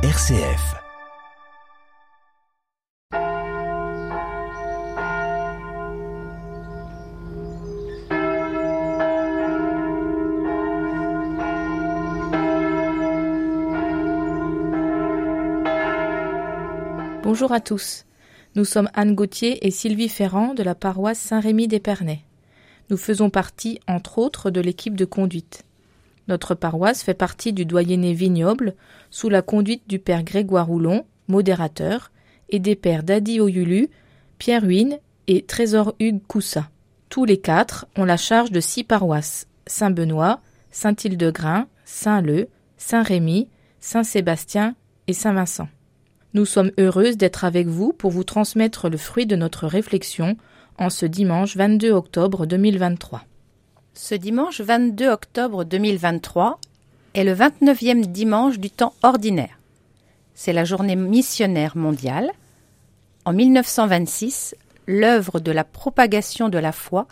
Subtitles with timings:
[0.00, 0.76] RCF.
[17.24, 18.04] Bonjour à tous.
[18.54, 22.20] Nous sommes Anne Gauthier et Sylvie Ferrand de la paroisse Saint-Rémy d'Épernay.
[22.90, 25.64] Nous faisons partie, entre autres, de l'équipe de conduite.
[26.28, 28.74] Notre paroisse fait partie du doyenné vignoble
[29.10, 32.10] sous la conduite du père Grégoire Houlon, modérateur,
[32.50, 33.88] et des pères Dadi Oyulu,
[34.38, 36.70] Pierre Huyn et Trésor Hugues Coussa.
[37.08, 43.48] Tous les quatre ont la charge de six paroisses Saint-Benoît, Saint-Hildegrain, Saint-Leu, Saint-Rémy,
[43.80, 44.74] Saint-Sébastien
[45.06, 45.68] et Saint-Vincent.
[46.34, 50.36] Nous sommes heureuses d'être avec vous pour vous transmettre le fruit de notre réflexion
[50.78, 53.27] en ce dimanche 22 octobre 2023.
[54.00, 56.60] Ce dimanche 22 octobre 2023
[57.14, 59.58] est le 29e dimanche du temps ordinaire.
[60.36, 62.30] C'est la journée missionnaire mondiale.
[63.24, 64.54] En 1926,
[64.86, 67.08] l'œuvre de la propagation de la foi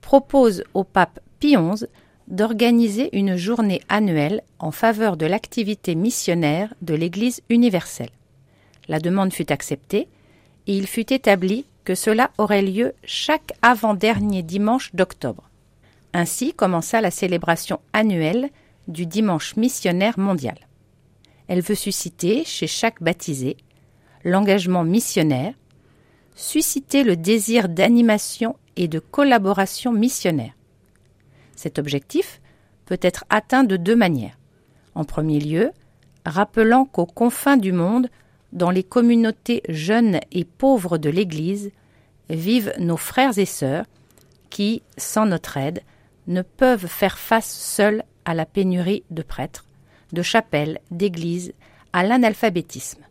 [0.00, 1.86] propose au pape Pie XI
[2.28, 8.12] d'organiser une journée annuelle en faveur de l'activité missionnaire de l'Église universelle.
[8.86, 10.06] La demande fut acceptée
[10.68, 15.48] et il fut établi que cela aurait lieu chaque avant-dernier dimanche d'octobre.
[16.12, 18.50] Ainsi commença la célébration annuelle
[18.88, 20.56] du dimanche missionnaire mondial.
[21.48, 23.56] Elle veut susciter chez chaque baptisé
[24.24, 25.54] l'engagement missionnaire,
[26.34, 30.52] susciter le désir d'animation et de collaboration missionnaire.
[31.56, 32.40] Cet objectif
[32.86, 34.38] peut être atteint de deux manières.
[34.94, 35.72] En premier lieu,
[36.24, 38.08] rappelant qu'aux confins du monde,
[38.52, 41.70] dans les communautés jeunes et pauvres de l'Église,
[42.30, 43.84] vivent nos frères et sœurs
[44.50, 45.82] qui, sans notre aide,
[46.28, 49.64] ne peuvent faire face seuls à la pénurie de prêtres,
[50.12, 51.52] de chapelles, d'églises,
[51.92, 53.02] à l'analphabétisme.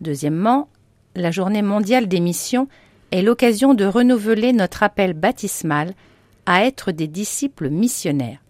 [0.00, 0.68] Deuxièmement,
[1.14, 2.68] la journée mondiale des missions
[3.10, 5.92] est l'occasion de renouveler notre appel baptismal
[6.46, 8.40] à être des disciples missionnaires,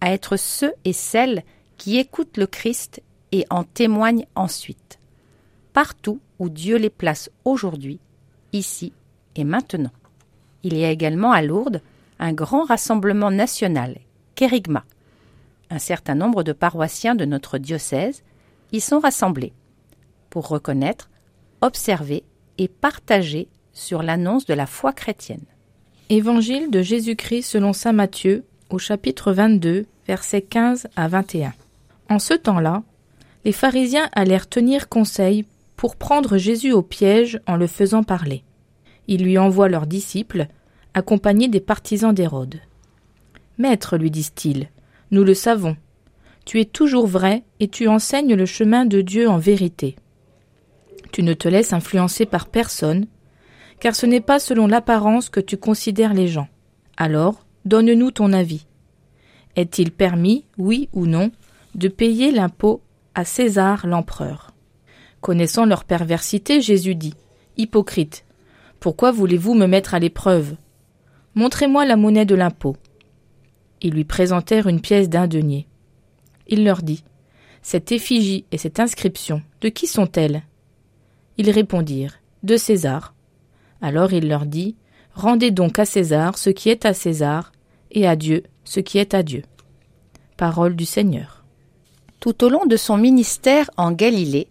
[0.00, 1.42] à être ceux et celles
[1.76, 3.02] qui écoutent le Christ
[3.32, 5.00] et en témoignent ensuite
[5.72, 7.98] partout où Dieu les place aujourd'hui,
[8.52, 8.92] ici
[9.36, 9.90] et maintenant.
[10.62, 11.80] Il y a également à Lourdes
[12.22, 13.98] un grand rassemblement national,
[14.36, 14.84] Kérigma.
[15.70, 18.22] Un certain nombre de paroissiens de notre diocèse
[18.70, 19.52] y sont rassemblés
[20.30, 21.10] pour reconnaître,
[21.62, 22.22] observer
[22.58, 25.44] et partager sur l'annonce de la foi chrétienne.
[26.10, 31.52] Évangile de Jésus-Christ selon saint Matthieu au chapitre 22, versets 15 à 21.
[32.08, 32.84] En ce temps-là,
[33.44, 35.44] les pharisiens allèrent tenir conseil
[35.74, 38.44] pour prendre Jésus au piège en le faisant parler.
[39.08, 40.46] Ils lui envoient leurs disciples,
[40.94, 42.60] accompagnés des partisans d'Hérode.
[43.58, 44.68] Maître, lui disent-ils,
[45.10, 45.76] nous le savons.
[46.44, 49.96] Tu es toujours vrai et tu enseignes le chemin de Dieu en vérité.
[51.12, 53.06] Tu ne te laisses influencer par personne,
[53.78, 56.48] car ce n'est pas selon l'apparence que tu considères les gens.
[56.96, 58.66] Alors, donne-nous ton avis.
[59.56, 61.30] Est-il permis, oui ou non,
[61.74, 62.80] de payer l'impôt
[63.14, 64.52] à César l'empereur?
[65.20, 67.14] Connaissant leur perversité, Jésus dit
[67.56, 68.24] Hypocrite,
[68.80, 70.56] pourquoi voulez-vous me mettre à l'épreuve?
[71.34, 72.76] Montrez-moi la monnaie de l'impôt.
[73.80, 75.66] Ils lui présentèrent une pièce d'un denier.
[76.46, 77.04] Il leur dit
[77.62, 80.42] Cette effigie et cette inscription, de qui sont-elles?
[81.38, 83.14] Ils répondirent De César.
[83.80, 84.76] Alors il leur dit
[85.14, 87.52] Rendez donc à César ce qui est à César,
[87.90, 89.42] et à Dieu ce qui est à Dieu.
[90.36, 91.44] Parole du Seigneur.
[92.20, 94.48] Tout au long de son ministère en Galilée,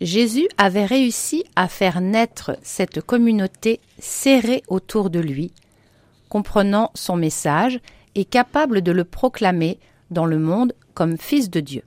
[0.00, 5.52] Jésus avait réussi à faire naître cette communauté serrée autour de lui,
[6.32, 7.78] comprenant son message
[8.14, 9.78] et capable de le proclamer
[10.10, 11.82] dans le monde comme fils de Dieu.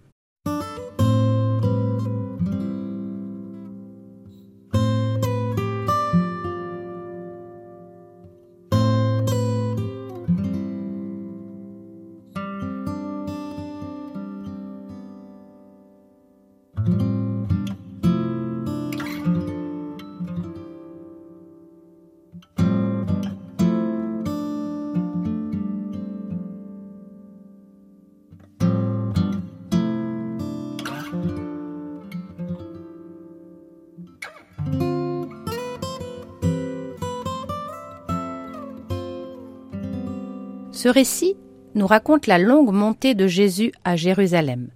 [40.86, 41.36] Ce récit
[41.74, 44.70] nous raconte la longue montée de Jésus à Jérusalem,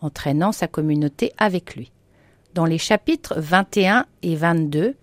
[0.00, 1.90] entraînant sa communauté avec lui.
[2.54, 4.94] Dans les chapitres 21 et 22,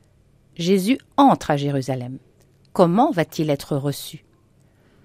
[0.55, 2.19] Jésus entre à Jérusalem.
[2.71, 4.23] Comment va-t-il être reçu?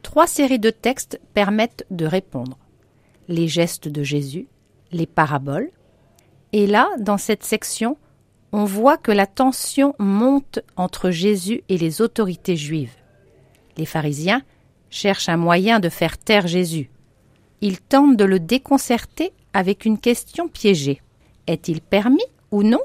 [0.03, 2.57] Trois séries de textes permettent de répondre.
[3.27, 4.47] Les gestes de Jésus,
[4.93, 5.73] les paraboles
[6.53, 7.97] Et là, dans cette section,
[8.53, 12.95] on voit que la tension monte entre Jésus et les autorités juives.
[13.77, 14.43] Les pharisiens
[14.91, 16.91] cherchent un moyen de faire taire Jésus.
[17.61, 21.01] Ils tentent de le déconcerter avec une question piégée.
[21.47, 22.81] Est-il permis ou non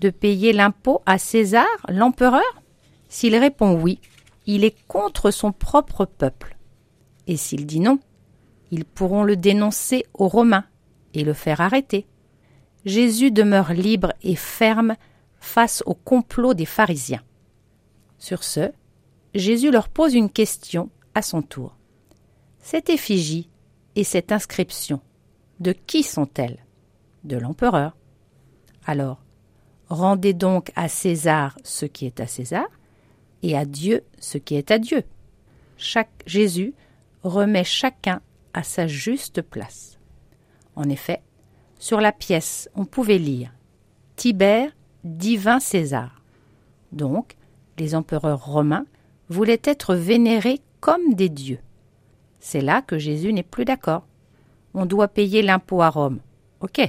[0.00, 2.62] de payer l'impôt à César, l'empereur?
[3.08, 4.00] S'il répond oui,
[4.46, 6.56] il est contre son propre peuple.
[7.26, 7.98] Et s'il dit non,
[8.70, 10.64] ils pourront le dénoncer aux Romains
[11.14, 12.06] et le faire arrêter.
[12.84, 14.94] Jésus demeure libre et ferme
[15.40, 17.22] face au complot des pharisiens.
[18.18, 18.72] Sur ce,
[19.34, 20.90] Jésus leur pose une question
[21.22, 21.76] son tour.
[22.60, 23.48] Cette effigie
[23.96, 25.00] et cette inscription,
[25.60, 26.64] de qui sont-elles?
[27.24, 27.96] De l'empereur.
[28.86, 29.22] Alors,
[29.88, 32.66] rendez donc à César ce qui est à César,
[33.42, 35.02] et à Dieu ce qui est à Dieu.
[35.76, 36.74] Chaque Jésus
[37.22, 38.20] remet chacun
[38.52, 39.98] à sa juste place.
[40.76, 41.22] En effet,
[41.78, 43.52] sur la pièce, on pouvait lire
[44.16, 44.70] Tibère,
[45.04, 46.22] divin César.
[46.92, 47.36] Donc,
[47.78, 48.86] les empereurs romains
[49.28, 51.58] voulaient être vénérés comme des dieux.
[52.40, 54.06] C'est là que Jésus n'est plus d'accord.
[54.74, 56.20] On doit payer l'impôt à Rome.
[56.60, 56.80] Ok.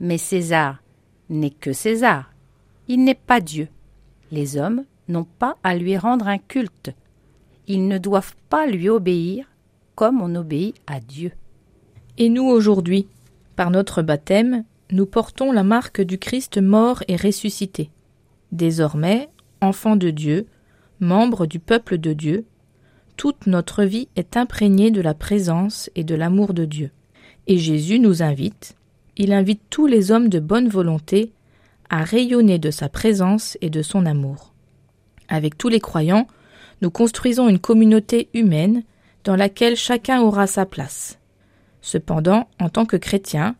[0.00, 0.82] Mais César
[1.28, 2.32] n'est que César.
[2.88, 3.68] Il n'est pas Dieu.
[4.30, 6.92] Les hommes n'ont pas à lui rendre un culte.
[7.66, 9.46] Ils ne doivent pas lui obéir
[9.94, 11.32] comme on obéit à Dieu.
[12.18, 13.08] Et nous aujourd'hui,
[13.56, 17.90] par notre baptême, nous portons la marque du Christ mort et ressuscité.
[18.52, 19.28] Désormais,
[19.60, 20.46] enfants de Dieu,
[21.00, 22.44] membres du peuple de Dieu,
[23.16, 26.90] toute notre vie est imprégnée de la présence et de l'amour de Dieu.
[27.46, 28.76] Et Jésus nous invite,
[29.16, 31.32] il invite tous les hommes de bonne volonté
[31.88, 34.52] à rayonner de sa présence et de son amour.
[35.28, 36.26] Avec tous les croyants,
[36.82, 38.82] nous construisons une communauté humaine
[39.24, 41.18] dans laquelle chacun aura sa place.
[41.80, 43.56] Cependant, en tant que chrétien,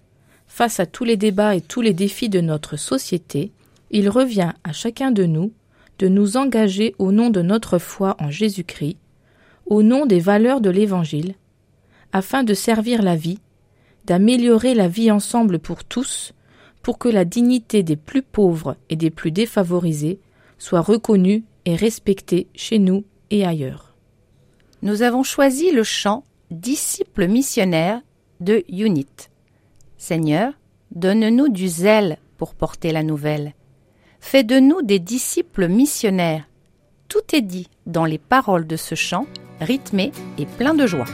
[0.46, 3.52] face à tous les débats et tous les défis de notre société,
[3.90, 5.52] il revient à chacun de nous
[5.98, 8.98] de nous engager au nom de notre foi en Jésus-Christ,
[9.66, 11.34] au nom des valeurs de l'Évangile,
[12.12, 13.40] afin de servir la vie,
[14.04, 16.32] d'améliorer la vie ensemble pour tous,
[16.82, 20.20] pour que la dignité des plus pauvres et des plus défavorisés
[20.58, 23.94] soit reconnue et respectée chez nous et ailleurs.
[24.82, 28.00] Nous avons choisi le chant Disciples missionnaires
[28.38, 29.06] de Unit.
[29.98, 30.52] Seigneur,
[30.94, 33.54] donne-nous du zèle pour porter la nouvelle.
[34.20, 36.48] Fais de nous des disciples missionnaires.
[37.08, 39.26] Tout est dit dans les paroles de ce chant,
[39.60, 41.06] rythmé et plein de joie.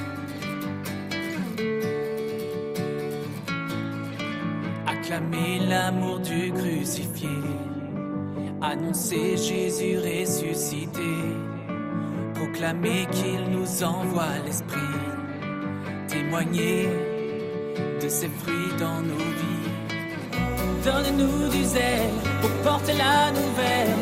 [4.87, 7.29] Acclamez l'amour du crucifié,
[8.61, 11.13] annoncer Jésus ressuscité,
[12.35, 14.81] proclamer qu'il nous envoie l'Esprit,
[16.09, 16.89] témoigner
[18.03, 19.53] de ses fruits dans nos vies.
[20.85, 22.11] Donne-nous du zèle
[22.41, 23.95] pour porter la nouvelle.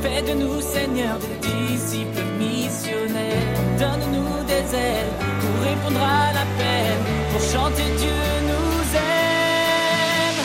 [0.00, 3.49] Fais de nous, Seigneur, des disciples missionnaires.
[3.80, 5.08] Donne-nous des ailes
[5.40, 6.98] pour répondre à l'appel,
[7.32, 10.40] pour chanter Dieu nous aime.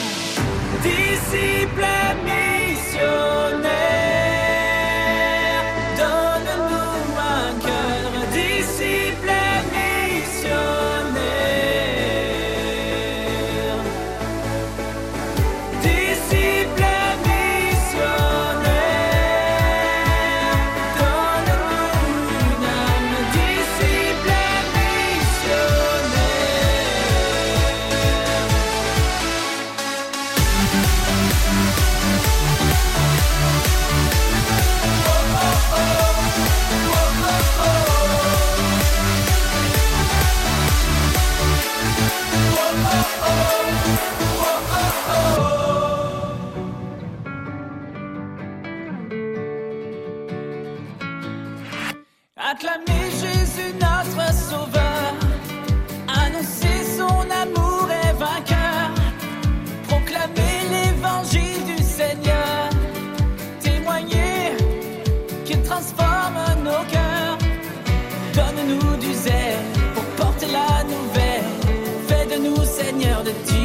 [0.82, 2.05] Disciples
[68.68, 69.58] Donne-nous du zèle
[69.94, 71.44] pour porter la nouvelle,
[72.08, 73.65] fais de nous Seigneur de disciples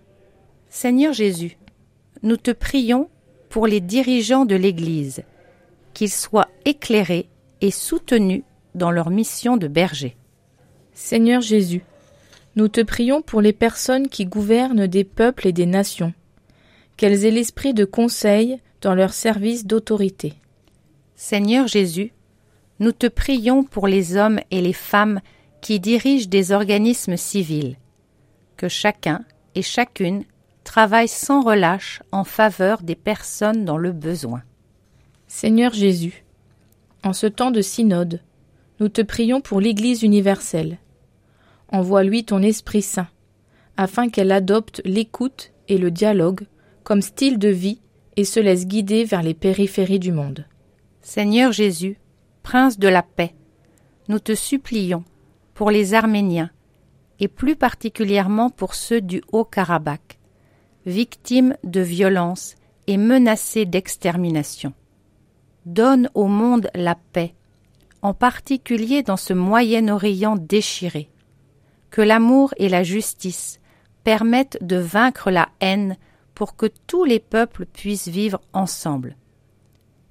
[0.73, 1.57] Seigneur Jésus,
[2.23, 3.09] nous te prions
[3.49, 5.23] pour les dirigeants de l'Église,
[5.93, 7.27] qu'ils soient éclairés
[7.59, 10.15] et soutenus dans leur mission de berger.
[10.93, 11.83] Seigneur Jésus,
[12.55, 16.13] nous te prions pour les personnes qui gouvernent des peuples et des nations,
[16.95, 20.35] qu'elles aient l'esprit de conseil dans leur service d'autorité.
[21.15, 22.13] Seigneur Jésus,
[22.79, 25.19] nous te prions pour les hommes et les femmes
[25.59, 27.75] qui dirigent des organismes civils,
[28.55, 30.23] que chacun et chacune
[30.63, 34.43] travaille sans relâche en faveur des personnes dans le besoin.
[35.27, 36.23] Seigneur Jésus,
[37.03, 38.21] en ce temps de synode,
[38.79, 40.77] nous te prions pour l'Église universelle.
[41.69, 43.07] Envoie-lui ton Esprit Saint,
[43.77, 46.47] afin qu'elle adopte l'écoute et le dialogue
[46.83, 47.79] comme style de vie
[48.17, 50.45] et se laisse guider vers les périphéries du monde.
[51.01, 51.97] Seigneur Jésus,
[52.43, 53.33] Prince de la paix,
[54.07, 55.03] nous te supplions
[55.53, 56.49] pour les Arméniens,
[57.19, 60.19] et plus particulièrement pour ceux du Haut-Karabakh,
[60.85, 62.55] victimes de violences
[62.87, 64.73] et menacés d'extermination.
[65.65, 67.33] Donne au monde la paix,
[68.01, 71.09] en particulier dans ce Moyen-Orient déchiré.
[71.89, 73.59] Que l'amour et la justice
[74.03, 75.97] permettent de vaincre la haine
[76.33, 79.15] pour que tous les peuples puissent vivre ensemble.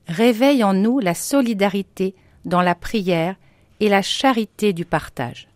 [0.06, 3.36] Réveille en nous la solidarité dans la prière
[3.80, 5.48] et la charité du partage.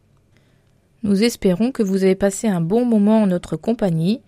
[1.02, 4.22] Nous espérons que vous avez passé un bon moment en notre compagnie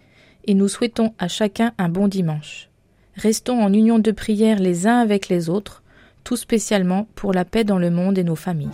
[0.47, 2.69] et nous souhaitons à chacun un bon dimanche.
[3.17, 5.83] Restons en union de prière les uns avec les autres,
[6.25, 8.69] tout spécialement pour la paix dans le monde et nos familles.